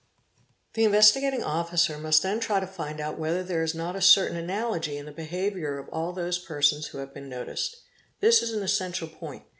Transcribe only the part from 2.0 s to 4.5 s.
then try to find out whether there is not a certain